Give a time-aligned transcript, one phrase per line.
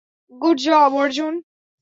[0.31, 1.33] Good job, Arjun.